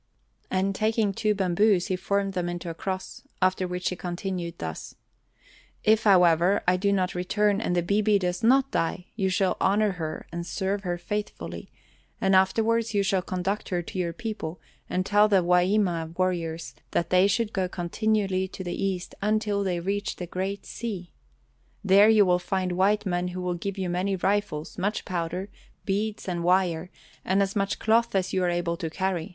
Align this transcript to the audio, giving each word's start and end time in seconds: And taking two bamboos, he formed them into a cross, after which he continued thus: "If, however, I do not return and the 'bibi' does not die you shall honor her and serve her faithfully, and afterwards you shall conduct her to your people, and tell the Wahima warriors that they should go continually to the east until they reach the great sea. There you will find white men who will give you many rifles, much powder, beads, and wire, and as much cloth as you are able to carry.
And 0.49 0.73
taking 0.73 1.13
two 1.13 1.35
bamboos, 1.35 1.85
he 1.85 1.95
formed 1.95 2.33
them 2.33 2.49
into 2.49 2.71
a 2.71 2.73
cross, 2.73 3.21
after 3.39 3.67
which 3.67 3.89
he 3.89 3.95
continued 3.95 4.57
thus: 4.57 4.95
"If, 5.83 6.05
however, 6.05 6.63
I 6.67 6.75
do 6.75 6.91
not 6.91 7.13
return 7.13 7.61
and 7.61 7.75
the 7.75 7.83
'bibi' 7.83 8.17
does 8.17 8.41
not 8.41 8.71
die 8.71 9.05
you 9.15 9.29
shall 9.29 9.57
honor 9.61 9.91
her 10.01 10.25
and 10.31 10.43
serve 10.43 10.81
her 10.81 10.97
faithfully, 10.97 11.69
and 12.19 12.35
afterwards 12.35 12.95
you 12.95 13.03
shall 13.03 13.21
conduct 13.21 13.69
her 13.69 13.83
to 13.83 13.99
your 13.99 14.11
people, 14.11 14.59
and 14.89 15.05
tell 15.05 15.27
the 15.27 15.43
Wahima 15.43 16.17
warriors 16.17 16.73
that 16.89 17.11
they 17.11 17.27
should 17.27 17.53
go 17.53 17.69
continually 17.69 18.47
to 18.47 18.63
the 18.63 18.83
east 18.83 19.13
until 19.21 19.63
they 19.63 19.79
reach 19.79 20.15
the 20.15 20.25
great 20.25 20.65
sea. 20.65 21.11
There 21.83 22.09
you 22.09 22.25
will 22.25 22.39
find 22.39 22.71
white 22.71 23.05
men 23.05 23.27
who 23.27 23.41
will 23.43 23.53
give 23.53 23.77
you 23.77 23.87
many 23.87 24.15
rifles, 24.15 24.79
much 24.79 25.05
powder, 25.05 25.49
beads, 25.85 26.27
and 26.27 26.43
wire, 26.43 26.89
and 27.23 27.43
as 27.43 27.55
much 27.55 27.77
cloth 27.77 28.15
as 28.15 28.33
you 28.33 28.43
are 28.43 28.49
able 28.49 28.77
to 28.77 28.89
carry. 28.89 29.29